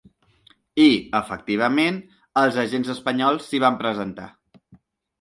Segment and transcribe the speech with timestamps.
[0.85, 0.87] I,
[1.19, 2.01] efectivament,
[2.43, 4.31] els agents espanyols s’hi van presentar.